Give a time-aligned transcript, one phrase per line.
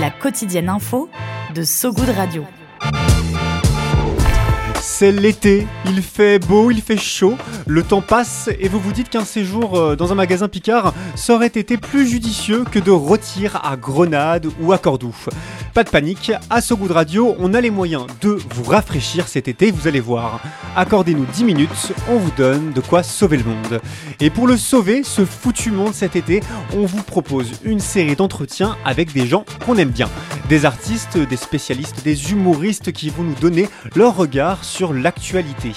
[0.00, 1.08] La quotidienne info
[1.54, 2.44] de So Good Radio.
[4.96, 7.34] C'est l'été, il fait beau, il fait chaud,
[7.66, 11.34] le temps passe et vous vous dites qu'un séjour euh, dans un magasin Picard ça
[11.34, 15.16] aurait été plus judicieux que de rôtir à Grenade ou à Cordoue.
[15.74, 19.48] Pas de panique, à goût de radio, on a les moyens de vous rafraîchir cet
[19.48, 20.40] été, vous allez voir.
[20.76, 23.80] Accordez-nous 10 minutes, on vous donne de quoi sauver le monde.
[24.20, 26.40] Et pour le sauver, ce foutu monde cet été,
[26.76, 30.08] on vous propose une série d'entretiens avec des gens qu'on aime bien.
[30.48, 35.72] Des artistes, des spécialistes, des humoristes qui vont nous donner leur regard sur l'actualité.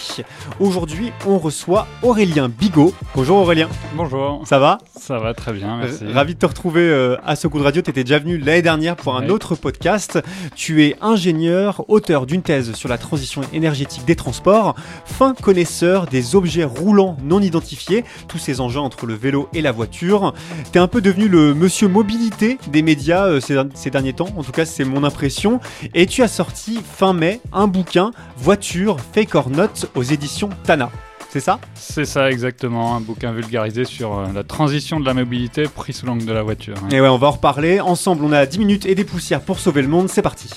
[0.59, 2.93] Aujourd'hui, on reçoit Aurélien Bigot.
[3.15, 3.69] Bonjour Aurélien.
[3.95, 4.41] Bonjour.
[4.45, 4.79] Ça va?
[4.99, 6.05] Ça va très bien, merci.
[6.05, 7.81] Ravi de te retrouver euh, à ce coup de radio.
[7.81, 10.19] Tu étais déjà venu l'année dernière pour un autre podcast.
[10.55, 16.35] Tu es ingénieur, auteur d'une thèse sur la transition énergétique des transports, fin connaisseur des
[16.35, 20.33] objets roulants non identifiés, tous ces engins entre le vélo et la voiture.
[20.71, 24.29] Tu es un peu devenu le monsieur mobilité des médias euh, ces, ces derniers temps,
[24.35, 25.59] en tout cas c'est mon impression.
[25.93, 30.89] Et tu as sorti fin mai un bouquin Voiture Fake or Not aux éditions Tana.
[31.29, 31.59] C'est ça?
[31.75, 36.05] C'est ça exactement, un bouquin vulgarisé sur euh, la transition de la mobilité pris sous
[36.05, 36.75] l'angle de la voiture.
[36.89, 37.81] Et ouais, on va en reparler.
[37.81, 40.07] Ensemble, on a 10 minutes et des poussières pour sauver le monde.
[40.09, 40.49] C'est parti.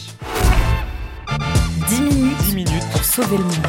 [1.88, 3.66] 10 minutes, 10 minutes pour sauver le monde.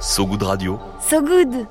[0.00, 0.80] So Good Radio.
[1.00, 1.66] So Good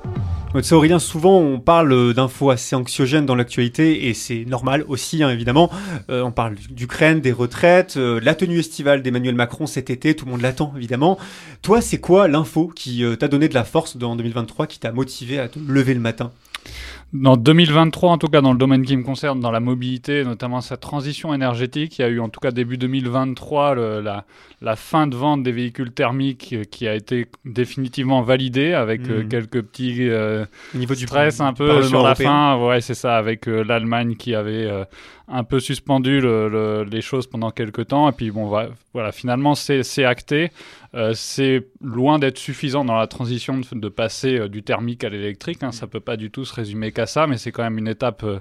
[0.62, 5.30] c'est Aurélien, souvent on parle d'infos assez anxiogènes dans l'actualité et c'est normal aussi hein,
[5.30, 5.70] évidemment.
[6.10, 10.24] Euh, on parle d'Ukraine, des retraites, euh, la tenue estivale d'Emmanuel Macron cet été, tout
[10.24, 11.18] le monde l'attend évidemment.
[11.62, 14.92] Toi, c'est quoi l'info qui euh, t'a donné de la force en 2023, qui t'a
[14.92, 16.32] motivé à te lever le matin?
[17.14, 20.60] Dans 2023, en tout cas dans le domaine qui me concerne, dans la mobilité, notamment
[20.60, 24.26] sa transition énergétique, il y a eu en tout cas début 2023 le, la,
[24.60, 29.24] la, fin de vente des véhicules thermiques euh, qui a été définitivement validée avec euh,
[29.24, 29.28] mmh.
[29.28, 32.58] quelques petits euh, niveau du stress un peu sur la fin.
[32.58, 34.70] Ouais, c'est ça, avec l'Allemagne qui avait
[35.28, 38.08] un peu suspendu le, les choses pendant quelques temps.
[38.10, 38.46] Et puis bon,
[38.92, 40.50] voilà, finalement c'est acté.
[40.94, 45.62] Euh, c'est loin d'être suffisant dans la transition de, passer euh, du thermique à l'électrique.
[45.62, 45.70] Hein.
[45.70, 48.22] Ça peut pas du tout se résumer qu'à ça, mais c'est quand même une étape
[48.24, 48.40] euh,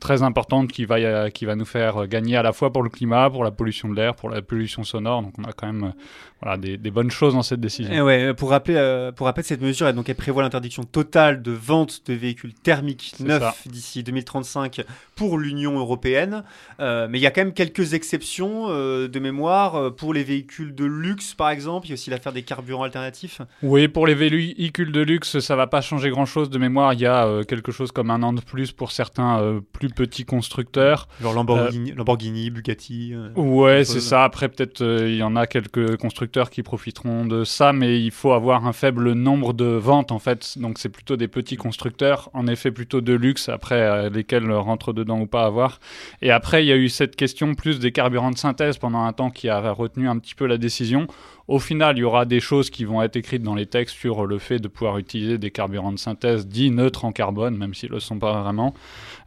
[0.00, 3.30] très importante qui va, qui va nous faire gagner à la fois pour le climat,
[3.30, 5.22] pour la pollution de l'air, pour la pollution sonore.
[5.22, 5.92] Donc on a quand même
[6.40, 7.92] voilà, des, bonnes choses dans cette décision.
[7.92, 12.02] Et ouais, pour rappeler, pour rappeler cette mesure, donc, elle prévoit l'interdiction totale de vente
[12.06, 14.82] de véhicules thermiques neufs d'ici 2035
[15.16, 16.44] pour l'Union européenne.
[16.78, 21.34] mais il y a quand même quelques exceptions de mémoire pour les véhicules de luxe,
[21.34, 23.42] par exemple il y a aussi l'affaire des carburants alternatifs.
[23.64, 26.92] Oui, pour les véhicules de luxe, ça va pas changer grand-chose de mémoire.
[26.92, 29.88] Il y a euh, quelque chose comme un an de plus pour certains euh, plus
[29.88, 31.08] petits constructeurs.
[31.20, 33.14] Genre Lamborghini, euh, Lamborghini Bugatti.
[33.36, 34.24] ouais, c'est ça.
[34.24, 38.32] Après, peut-être il y en a quelques constructeurs qui profiteront de ça, mais il faut
[38.32, 40.58] avoir un faible nombre de ventes en fait.
[40.58, 45.20] Donc c'est plutôt des petits constructeurs, en effet plutôt de luxe, après lesquels rentre dedans
[45.20, 45.80] ou pas à voir.
[46.22, 49.12] Et après, il y a eu cette question plus des carburants de synthèse pendant un
[49.12, 51.06] temps qui a retenu un petit peu la décision.
[51.48, 54.26] Au final, il y aura des choses qui vont être écrites dans les textes sur
[54.26, 57.88] le fait de pouvoir utiliser des carburants de synthèse dits neutres en carbone, même s'ils
[57.88, 58.74] ne le sont pas vraiment.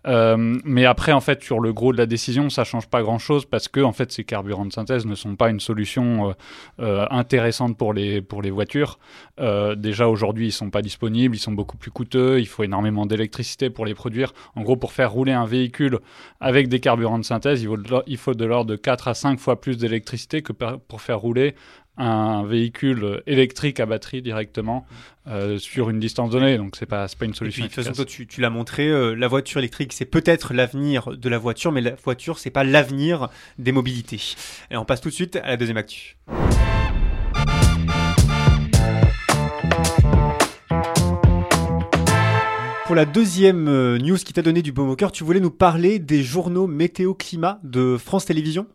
[0.07, 3.45] Euh, mais après, en fait, sur le gros de la décision, ça change pas grand-chose
[3.45, 6.33] parce que, en fait, ces carburants de synthèse ne sont pas une solution euh,
[6.79, 8.21] euh, intéressante pour les,
[8.51, 8.99] voitures.
[9.77, 13.71] déjà, aujourd'hui, ils sont pas disponibles, ils sont beaucoup plus coûteux, il faut énormément d'électricité
[13.71, 14.33] pour les produire.
[14.55, 15.99] En gros, pour faire rouler un véhicule
[16.39, 17.65] avec des carburants de synthèse,
[18.07, 21.55] il faut de l'ordre de 4 à 5 fois plus d'électricité que pour faire rouler
[21.97, 24.85] un véhicule électrique à batterie directement
[25.27, 26.57] euh, sur une distance donnée.
[26.57, 27.63] Donc c'est pas pas une solution.
[27.63, 31.15] de toute façon, toi, tu, tu l'as montré, euh, la voiture électrique c'est peut-être l'avenir
[31.15, 33.29] de la voiture, mais la voiture c'est pas l'avenir
[33.59, 34.35] des mobilités.
[34.71, 36.17] Et on passe tout de suite à la deuxième actu.
[42.91, 45.49] Pour la deuxième euh, news qui t'a donné du baume au cœur, tu voulais nous
[45.49, 48.67] parler des journaux météo-climat de France Télévisions?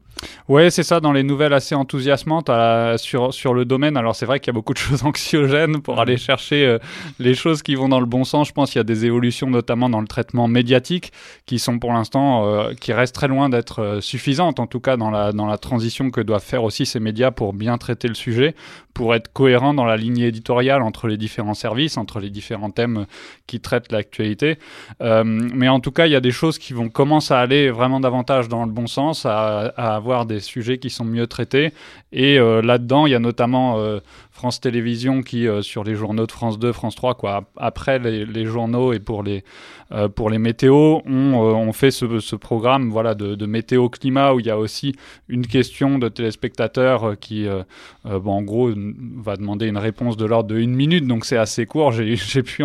[0.49, 3.97] Ouais, c'est ça, dans les nouvelles assez enthousiasmantes à- sur, sur le domaine.
[3.97, 6.79] Alors, c'est vrai qu'il y a beaucoup de choses anxiogènes pour aller chercher euh,
[7.19, 8.49] les choses qui vont dans le bon sens.
[8.49, 11.13] Je pense qu'il y a des évolutions, notamment dans le traitement médiatique,
[11.47, 14.97] qui sont pour l'instant, euh, qui restent très loin d'être euh, suffisantes, en tout cas
[14.97, 18.15] dans la, dans la transition que doivent faire aussi ces médias pour bien traiter le
[18.15, 18.55] sujet,
[18.95, 23.07] pour être cohérent dans la ligne éditoriale entre les différents services, entre les différents thèmes
[23.47, 24.59] qui traitent l'actualité.
[25.01, 28.01] Mais en tout cas, il y a des choses qui vont commencer à aller vraiment
[28.01, 31.73] davantage dans le bon sens, à, à avoir des sujets qui sont mieux traités.
[32.13, 33.99] Et euh, là-dedans, il y a notamment euh,
[34.31, 37.99] France Télévisions qui, euh, sur les journaux de France 2, France 3, quoi, ap- après
[37.99, 39.43] les, les journaux et pour les,
[40.17, 44.47] pour les météos, on, on fait ce, ce programme voilà, de, de météo-climat où il
[44.47, 44.95] y a aussi
[45.29, 47.47] une question de téléspectateurs qui,
[48.05, 48.71] bon, en gros,
[49.17, 51.93] va demander une réponse de l'ordre de une minute, donc c'est assez court.
[51.93, 52.65] J'ai pu,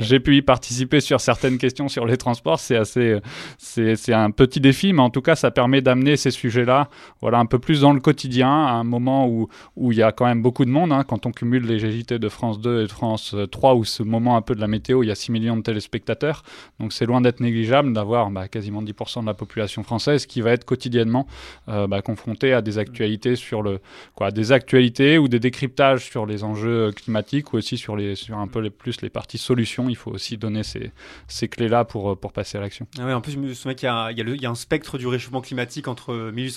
[0.00, 2.58] j'ai pu y participer sur certaines questions sur les transports.
[2.58, 3.18] C'est assez,
[3.58, 6.30] c'est c'est un petit défi, mais en tout cas, ça permet d'amener ces
[6.66, 6.88] là,
[7.20, 10.12] voilà, un peu plus dans le quotidien, à un moment où il où y a
[10.12, 10.92] quand même beaucoup de monde.
[10.92, 11.04] Hein.
[11.04, 14.02] Quand on cumule les GJT de France 2 et de France euh, 3, où ce
[14.02, 16.42] moment un peu de la météo, il y a 6 millions de téléspectateurs.
[16.80, 20.52] Donc c'est loin d'être négligeable d'avoir bah, quasiment 10% de la population française qui va
[20.52, 21.26] être quotidiennement
[21.68, 23.80] euh, bah, confrontée à des actualités sur le
[24.14, 28.14] quoi, des actualités ou des décryptages sur les enjeux euh, climatiques ou aussi sur les
[28.14, 29.88] sur un peu les, plus les parties solutions.
[29.88, 30.92] Il faut aussi donner ces,
[31.28, 32.86] ces clés là pour euh, pour passer à l'action.
[32.98, 35.40] Ah en plus je me souviens qu'il y, y, y, a un spectre du réchauffement
[35.40, 36.55] climatique entre 1800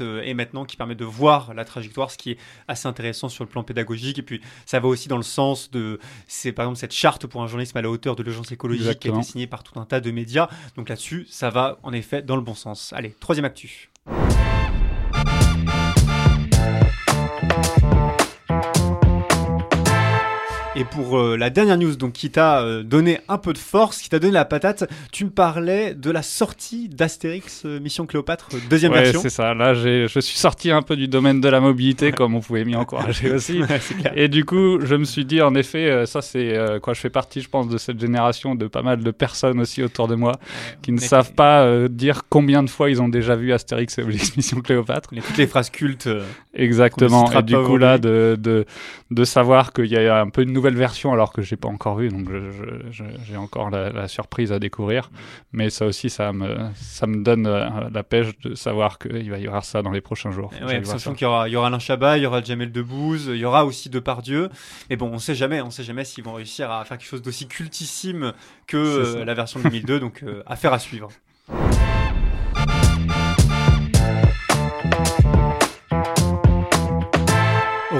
[0.00, 2.38] euh, et maintenant qui permet de voir la trajectoire, ce qui est
[2.68, 4.18] assez intéressant sur le plan pédagogique.
[4.18, 7.42] Et puis ça va aussi dans le sens de, c'est par exemple cette charte pour
[7.42, 9.84] un journalisme à la hauteur de l'urgence écologique qui a été signée par tout un
[9.84, 10.48] tas de médias.
[10.76, 12.92] Donc là-dessus, ça va en effet dans le bon sens.
[12.92, 13.90] Allez, troisième actu.
[20.78, 24.02] Et pour euh, la dernière news, donc qui t'a euh, donné un peu de force,
[24.02, 28.48] qui t'a donné la patate, tu me parlais de la sortie d'Astérix euh, Mission Cléopâtre,
[28.68, 29.20] deuxième Ouais, version.
[29.22, 29.54] c'est ça.
[29.54, 32.76] Là, je suis sorti un peu du domaine de la mobilité, comme on pouvait m'y
[32.76, 33.62] encourager aussi.
[34.14, 37.40] Et du coup, je me suis dit, en effet, ça c'est quoi, je fais partie,
[37.40, 40.32] je pense, de cette génération de pas mal de personnes aussi autour de moi
[40.82, 44.36] qui ne savent pas dire combien de fois ils ont déjà vu Astérix et Obélix
[44.36, 45.08] Mission Cléopâtre.
[45.12, 46.08] Les- toutes les phrases cultes.
[46.54, 47.30] Exactement.
[47.32, 48.66] Et du coup, là, de, de,
[49.10, 51.96] de savoir qu'il y a un peu une nouvelle version alors que j'ai pas encore
[51.96, 55.10] vu, donc je- je- je- j'ai encore la, la surprise à découvrir.
[55.52, 59.38] Mais ça aussi, ça me, ça me donne euh, la pêche de savoir qu'il va
[59.38, 60.50] y avoir ça dans les prochains jours.
[60.66, 62.72] Ouais, voir sachant qu'il y aura, il y aura Alain Chabat, il y aura Jamel
[62.72, 64.48] Debbouze, il y aura aussi Depardieu.
[64.90, 67.22] Mais bon, on sait jamais, on sait jamais s'ils vont réussir à faire quelque chose
[67.22, 68.32] d'aussi cultissime
[68.66, 71.08] que euh, la version de 2002, donc euh, affaire à suivre.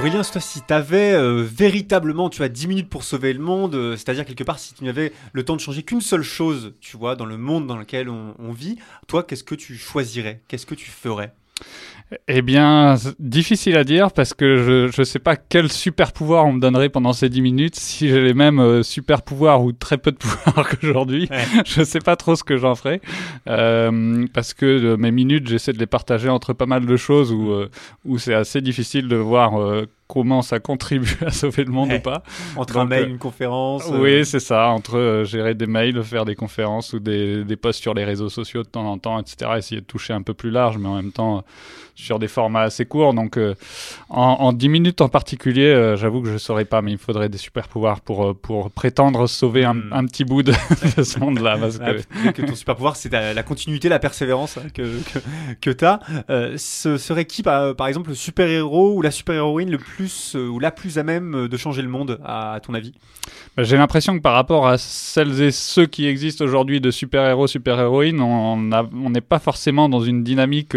[0.07, 3.97] Aurélien, toi, si tu avais véritablement, tu as 10 minutes pour sauver le monde, euh,
[3.97, 7.17] c'est-à-dire quelque part, si tu n'avais le temps de changer qu'une seule chose, tu vois,
[7.17, 8.77] dans le monde dans lequel on, on vit,
[9.07, 10.39] toi, qu'est-ce que tu choisirais?
[10.47, 11.33] Qu'est-ce que tu ferais?
[12.29, 16.53] Eh bien, difficile à dire parce que je ne sais pas quel super pouvoir on
[16.53, 17.75] me donnerait pendant ces 10 minutes.
[17.75, 21.43] Si j'ai les mêmes euh, super pouvoirs ou très peu de pouvoirs qu'aujourd'hui, Ouais.
[21.65, 23.01] je ne sais pas trop ce que j'en ferai.
[23.49, 27.33] Euh, parce que euh, mes minutes, j'essaie de les partager entre pas mal de choses
[27.33, 27.69] où, euh,
[28.05, 29.59] où c'est assez difficile de voir
[30.07, 31.97] comment ça contribue à sauver le monde Ouais.
[31.99, 32.23] ou pas.
[32.55, 34.67] Entre un mail, euh, une conférence euh, Oui, c'est ça.
[34.69, 38.29] Entre euh, gérer des mails, faire des conférences ou des, des posts sur les réseaux
[38.29, 39.51] sociaux de temps en temps, etc.
[39.57, 41.43] Essayer de toucher un peu plus large, mais en même temps
[41.97, 43.13] sur des formats assez courts.
[43.15, 43.55] Donc, euh,
[44.09, 46.93] en, en 10 minutes en particulier, euh, j'avoue que je ne saurais pas, mais il
[46.93, 49.93] me faudrait des super pouvoirs pour, euh, pour prétendre sauver un, Hmm.
[49.93, 50.51] un petit bout de,
[50.97, 51.57] de ce monde-là.
[51.59, 52.41] Parce Ah, que...
[52.43, 55.19] ton super pouvoir, c'est la, continuité, la persévérance hein, que, que,
[55.59, 55.99] que tu as.
[56.57, 60.71] ce serait qui, par, par exemple, le super-héros ou la super-héroïne le plus, ou la
[60.71, 62.93] plus à même de changer le monde, à, à ton avis?
[63.55, 67.47] Bah, J'ai l'impression que par rapport à celles et ceux qui existent aujourd'hui de super-héros,
[67.47, 70.75] super-héroïnes, on n'est pas forcément dans une dynamique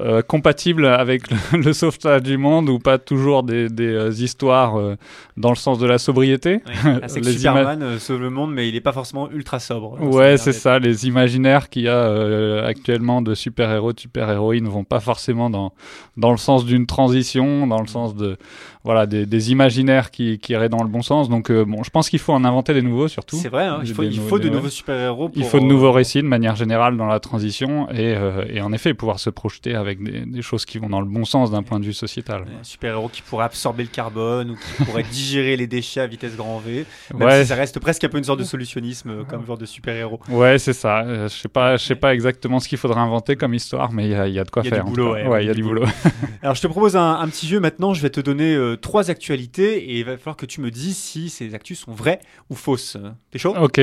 [0.00, 4.78] euh, compatible avec le, le sauvetage du monde ou pas toujours des, des, euh, histoires
[4.78, 4.96] euh,
[5.36, 6.62] dans le sens de la sobriété.
[6.84, 9.60] Ah, C'est que Les Superman euh, sauve le monde, mais il n'est pas forcément ultra
[9.60, 9.98] sobre.
[10.00, 10.78] A Ouais, c'est ça.
[10.78, 15.72] Les imaginaires qu'il y a actuellement de super-héros, de super-héroïnes vont pas forcément dans,
[16.16, 18.38] dans le sens d'une transition, dans le sens de
[18.84, 21.28] voilà des, des imaginaires qui, qui iraient dans le bon sens.
[21.28, 23.36] Donc bon, je pense qu'il faut en inventer des nouveaux surtout.
[23.36, 25.30] C'est vrai, hein, il faut, il faut de nouveaux super-héros.
[25.36, 28.16] Il faut de nouveaux récits de manière générale dans la transition et,
[28.48, 31.24] et en effet pouvoir se projeter avec des, des choses qui vont dans le bon
[31.26, 32.46] sens d'un point de vue sociétal.
[32.60, 36.34] Un super-héros qui pourrait absorber le carbone ou qui pourrait digérer les déchets à vitesse
[36.36, 36.86] grand V.
[37.14, 37.42] Même Ouais.
[37.42, 40.20] si ça reste presque un peu une sorte de solutionnisme comme genre de super-héros.
[40.30, 41.02] Ouais, c'est ça.
[41.02, 44.06] Euh, je sais pas, je sais pas exactement ce qu'il faudrait inventer comme histoire, mais
[44.06, 44.84] il y a, il y a de quoi Il y a faire.
[44.84, 45.84] du boulot, ouais, il y a du boulot.
[46.42, 49.10] Alors je te propose un, un petit jeu maintenant, je vais te donner euh, trois
[49.10, 52.20] actualités et il va falloir que tu me dises si ces actus sont vraies
[52.50, 52.96] ou fausses.
[53.30, 53.54] T'es chaud?
[53.60, 53.80] Ok,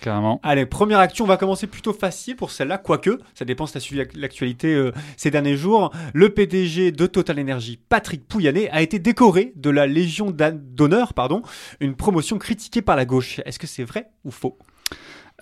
[0.00, 0.40] carrément.
[0.42, 3.78] Allez, première actu, on va commencer plutôt facile pour celle-là, quoique, ça dépend si tu
[3.78, 8.70] as suivi l'ac- l'actualité euh, ces derniers jours, le PDG de Total Energy, Patrick Pouyanné,
[8.70, 11.42] a été décoré de la Légion d'honneur, pardon,
[11.80, 13.40] une promotion critiquée par la gauche.
[13.44, 14.56] Est-ce que c'est vrai ou faux?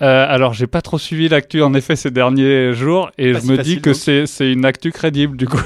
[0.00, 3.44] Euh, alors, j'ai pas trop suivi l'actu en effet ces derniers jours et Pas je
[3.44, 5.61] si me facile, dis que c'est c'est une actu crédible du coup.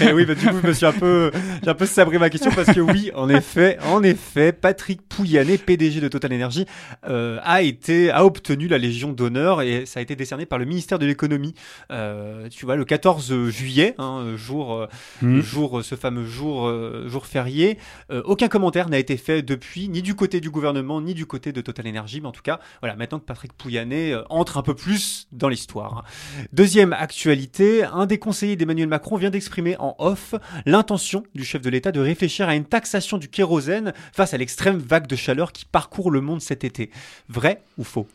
[0.00, 1.30] Eh oui, bah, du coup, je me suis un peu,
[1.62, 5.58] j'ai un peu sabré ma question parce que oui, en effet, en effet, Patrick Pouyanné,
[5.58, 6.64] PDG de Total Energy,
[7.08, 10.64] euh, a été, a obtenu la Légion d'honneur et ça a été décerné par le
[10.64, 11.54] ministère de l'économie.
[11.92, 14.86] Euh, tu vois, le 14 juillet, hein, jour, euh,
[15.22, 15.40] Hmm.
[15.40, 16.70] jour, ce fameux jour,
[17.06, 17.78] jour férié.
[18.24, 21.60] Aucun commentaire n'a été fait depuis, ni du côté du gouvernement, ni du côté de
[21.60, 22.20] Total Energy.
[22.20, 25.48] Mais en tout cas, voilà, maintenant que Patrick Pouyanné euh, entre un peu plus dans
[25.48, 26.04] l'histoire.
[26.52, 30.34] Deuxième actualité, un des conseillers d'Emmanuel Macron vient d'exprimer en off
[30.66, 34.78] l'intention du chef de l'État de réfléchir à une taxation du kérosène face à l'extrême
[34.78, 36.90] vague de chaleur qui parcourt le monde cet été.
[37.28, 38.06] Vrai ou faux?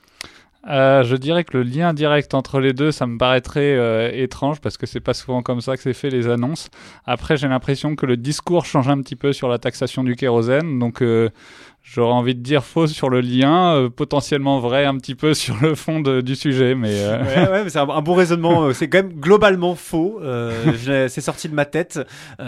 [0.68, 4.60] Euh, je dirais que le lien direct entre les deux, ça me paraîtrait euh, étrange
[4.60, 6.70] parce que c'est pas souvent comme ça que c'est fait les annonces.
[7.06, 10.78] Après, j'ai l'impression que le discours change un petit peu sur la taxation du kérosène,
[10.78, 11.02] donc
[11.82, 15.56] j'aurais envie de dire faux sur le lien, euh, potentiellement vrai un petit peu sur
[15.62, 18.64] le fond de- du sujet, mais euh, Ouais, ouais, mais c'est un, un bon raisonnement.
[18.66, 20.20] euh, C'est quand même globalement faux.
[20.22, 22.00] Euh, c'est sorti de ma tête.
[22.40, 22.44] Je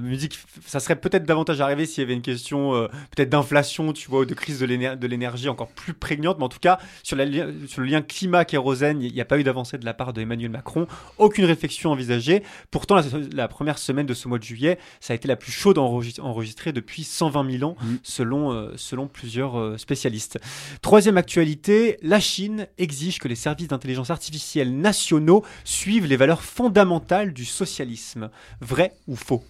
[0.00, 2.72] me dis que f- ça serait peut-être davantage arrivé s'il y avait une question
[3.14, 6.38] peut-être d'inflation, tu vois, ou de crise de l'éner- de l'énergie encore plus prégnante.
[6.38, 9.38] Mais en tout cas, sur, la li- sur le lien climat-kérosène, il n'y a pas
[9.38, 10.86] eu d'avancée de la part de Emmanuel Macron.
[11.18, 12.42] Aucune réflexion envisagée.
[12.70, 13.02] Pourtant, la,
[13.34, 16.20] la première semaine de ce mois de juillet, ça a été la plus chaude enregis-
[16.20, 17.98] enregistrée depuis 120 000 ans, Mhm.
[18.02, 20.38] selon, selon plusieurs euh, spécialistes.
[20.82, 27.32] Troisième actualité, la Chine exige que les services d'intelligence artificielle nationaux suivent les valeurs fondamentales
[27.32, 28.30] du socialisme.
[28.60, 29.44] Vrai ou faux?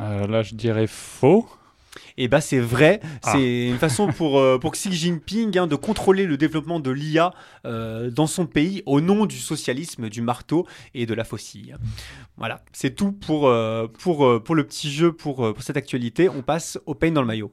[0.00, 1.48] Euh, là je dirais faux.
[2.16, 3.32] Eh ben c'est vrai, Ah.
[3.32, 7.32] c'est une façon pour, euh, pour Xi Jinping hein, de contrôler le développement de l'IA
[7.66, 11.74] euh, dans son pays au nom du socialisme, du marteau et de la faucille.
[12.36, 16.28] Voilà, c'est tout pour, euh, pour, pour le petit jeu, pour, pour cette actualité.
[16.28, 17.52] On passe au pain dans le maillot.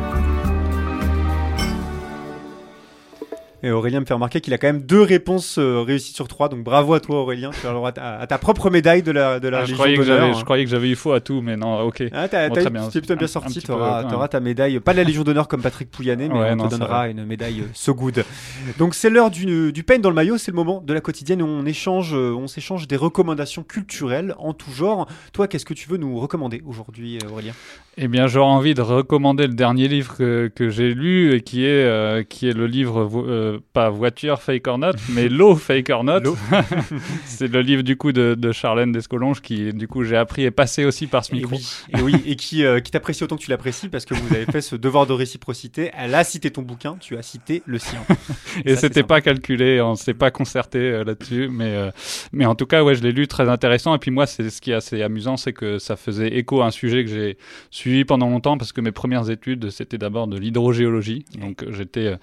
[3.63, 6.49] Et Aurélien me fait remarquer qu'il a quand même deux réponses euh, réussies sur trois,
[6.49, 9.11] donc bravo à toi Aurélien, tu as le droit à, à ta propre médaille de
[9.11, 10.33] la, de la Ah, je, que d'honneur.
[10.33, 12.03] je croyais que j'avais eu faux à tout, mais non, ok.
[12.11, 12.85] Ah, t'as, Bon, t'as- bien.
[12.87, 14.27] tu t'es plutôt bien Un- sorti, t'auras même.
[14.29, 17.07] ta médaille, pas la Légion d'honneur comme Patrick Pouyanné, mais Ouais, on non, te donnera
[17.07, 18.23] une médaille euh, so good.
[18.79, 21.41] Donc c'est l'heure du, du pain dans le maillot, c'est le moment de la quotidienne
[21.41, 25.07] où on échange, euh, on s'échange des recommandations culturelles en tout genre.
[25.33, 27.53] Toi, qu'est-ce que tu veux nous recommander aujourd'hui, Aurélien?
[27.97, 31.65] Eh bien, j'aurais envie de recommander le dernier livre que, que j'ai lu et qui
[31.65, 33.03] est, euh, qui est le livre,
[33.51, 36.21] euh, pas Voiture, Fake or Not, mais L'eau, Fake or Not.
[37.25, 40.51] C'est le livre du coup de, de Charlène Descolonges qui, du coup, j'ai appris et
[40.51, 41.55] passé aussi par ce Et micro.
[41.55, 41.67] oui,
[41.97, 44.45] et, oui, et qui, euh, qui t'apprécie autant que tu l'apprécies parce que vous avez
[44.45, 45.91] fait ce devoir de réciprocité.
[45.97, 47.99] Elle a cité ton bouquin, tu as cité le sien.
[48.65, 51.91] Et c'était pas calculé, on s'est pas concerté euh, là-dessus, mais euh,
[52.31, 53.95] mais en tout cas, ouais, je l'ai lu très intéressant.
[53.95, 56.65] Et puis moi, c'est ce qui est assez amusant, c'est que ça faisait écho à
[56.67, 57.37] un sujet que j'ai
[57.69, 62.15] suivi pendant longtemps parce que mes premières études c'était d'abord de l'hydrogéologie, donc j'étais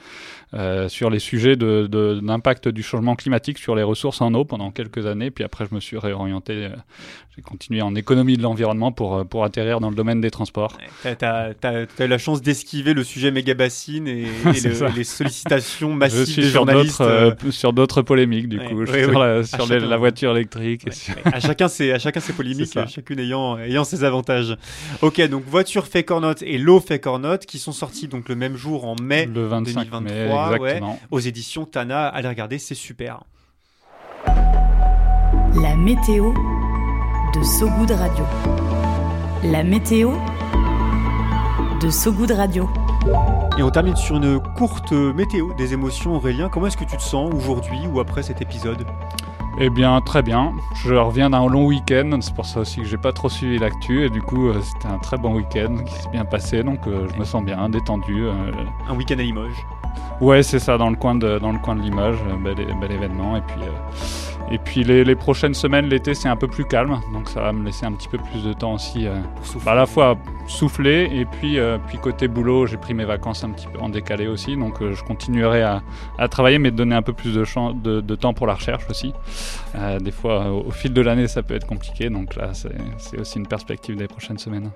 [0.88, 4.70] sur les sujets de, de l'impact du changement climatique sur les ressources en eau pendant
[4.70, 5.30] quelques années.
[5.30, 6.68] Puis après, je me suis réorienté, euh,
[7.36, 10.76] j'ai continué en économie de l'environnement pour euh, pour atterrir dans le domaine des transports.
[11.02, 15.04] T'as, t'as- t'as- t'as eu la chance d'esquiver le sujet méga bassine et, le- les
[15.04, 16.98] sollicitations Je massives suis des sur journalistes.
[16.98, 17.10] d'autres
[17.46, 19.86] euh, sur d'autres polémiques du Ouais, coup, Je suis sur, la, À sur les- chacun.
[19.86, 20.92] la voiture électrique.
[20.92, 24.56] sur- à chacun ses, à chacun ses polémiques, chacune ayant, ayant ses avantages.
[25.02, 28.28] Ok, donc voiture fake or not et l'eau fake or not qui sont sortis donc
[28.28, 30.56] le même jour en mai le 25 mai, 2023, ouais.
[30.56, 31.00] exactement.
[31.10, 32.08] Aux éditions Tana.
[32.08, 33.22] Allez regarder, c'est super.
[34.26, 36.32] La météo
[37.34, 38.24] de Sogoud Radio.
[39.44, 40.12] La météo
[41.80, 42.68] de Sogoud Radio.
[43.56, 46.48] Et on termine sur une courte météo des émotions, Aurélien.
[46.48, 48.84] Comment est-ce que tu te sens aujourd'hui ou après cet épisode?
[49.60, 50.52] Eh bien, très bien.
[50.84, 54.04] Je reviens d'un long week-end, c'est pour ça aussi que j'ai pas trop suivi l'actu,
[54.04, 57.08] et du coup, euh, c'était un très bon week-end qui s'est bien passé, donc euh,
[57.12, 58.26] je me sens bien, détendu.
[58.26, 58.52] euh,
[58.88, 59.66] Un week-end à Limoges.
[60.20, 63.36] Ouais, c'est ça, dans le coin de, dans le coin de Limoges, euh, bel, événement.
[63.36, 66.98] Et puis, euh, et puis les, les prochaines semaines, l'été, c'est un peu plus calme,
[67.12, 69.64] donc ça va me laisser un petit peu plus de temps aussi, euh, Pour souffler.
[69.64, 70.16] bah, à la fois
[70.48, 73.90] souffler, et puis, euh, puis côté boulot, j'ai pris mes vacances un petit peu en
[73.90, 75.82] décalé aussi, donc je continuerai à,
[76.18, 77.44] à travailler, mais de donner un peu plus de,
[77.74, 79.12] de, de temps pour la recherche aussi.
[80.00, 83.46] Des fois, au fil de l'année, ça peut être compliqué, donc là, c'est aussi une
[83.46, 84.70] perspective des prochaines semaines.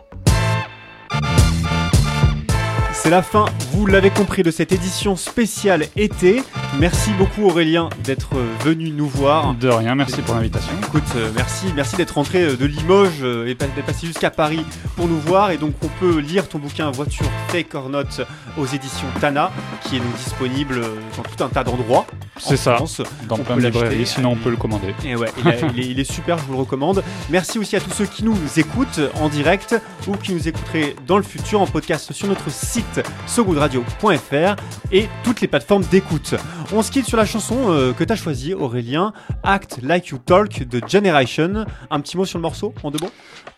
[2.94, 6.42] C'est la fin, vous l'avez compris, de cette édition spéciale été.
[6.78, 9.54] Merci beaucoup Aurélien d'être venu nous voir.
[9.54, 10.72] De rien, merci pour l'invitation.
[10.86, 14.64] Écoute, euh, merci, merci d'être rentré euh, de Limoges euh, et d'être passé jusqu'à Paris
[14.94, 15.50] pour nous voir.
[15.50, 18.24] Et donc on peut lire ton bouquin Voiture Fake or Not
[18.58, 19.50] aux éditions Tana,
[19.84, 20.80] qui est donc disponible
[21.16, 22.06] dans tout un tas d'endroits.
[22.48, 23.00] C'est ça, France.
[23.28, 24.94] dans On plein de librairies, sinon on peut le commander.
[25.04, 27.02] Et ouais, il, a- il est, il est super, je vous le recommande.
[27.30, 29.74] Merci aussi à tous ceux qui nous écoutent en direct
[30.08, 34.56] ou qui nous écouteraient dans le futur en podcast sur notre site sogoodradio.fr
[34.92, 36.34] et toutes les plateformes d'écoute.
[36.72, 40.18] On se quitte sur la chanson euh, que tu as choisie, Aurélien, Act Like You
[40.18, 41.64] Talk de Generation.
[41.90, 43.10] Un petit mot sur le morceau, en deux mots?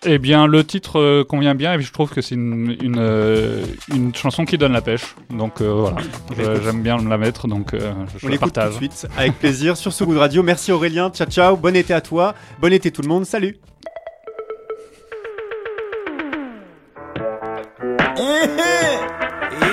[0.06, 2.96] Eh bien, le titre euh, convient bien et puis je trouve que c'est une, une,
[2.98, 3.64] euh,
[3.94, 5.14] une chanson qui donne la pêche.
[5.30, 5.96] Donc voilà,
[6.32, 9.76] Eh ben, j'aime bien la mettre, donc je On la tout de suite, avec plaisir,
[9.76, 10.42] sur So Good Radio.
[10.42, 13.56] Merci Aurélien, ciao ciao, bon été à toi, bon été tout le monde, salut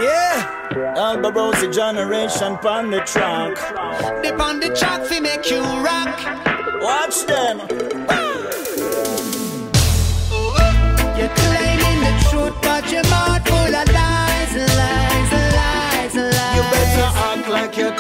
[0.02, 3.56] yeah, Alba Rosy generation pon the track.
[4.24, 6.10] Dip on the track fi make you rock.
[6.82, 8.31] Watch them.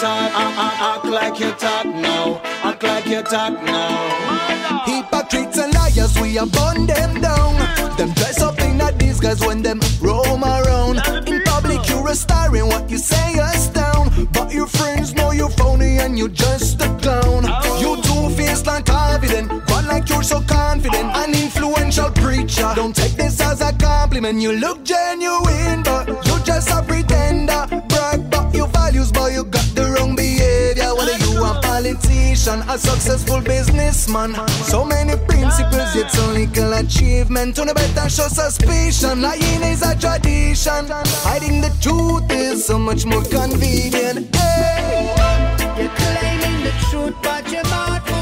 [0.02, 4.84] Talk, uh, act like you talk now, act like you talk now.
[4.86, 7.54] Hypocrites and liars, we have burn them down.
[7.98, 10.98] Them dress up in a disguise when them roam around.
[11.28, 14.28] In public, you're a star in what you say is down.
[14.34, 17.44] But your friends know you're phony and you're just a clown.
[17.80, 21.16] You two-faced like confident, one like you're so confident.
[21.16, 22.72] An influential preacher.
[22.76, 24.42] Don't take this as a compliment.
[24.42, 27.81] You look genuine, but you're just a pretender
[28.92, 30.94] values, boy, you got the wrong behavior.
[30.96, 37.56] Whether you a politician, a successful businessman, so many principles, it's only little achievement.
[37.56, 40.88] To a better show suspicion, lying is a tradition.
[41.24, 44.36] Hiding the truth is so much more convenient.
[44.36, 45.14] Hey.
[45.78, 48.21] You're claiming the truth, but you're not.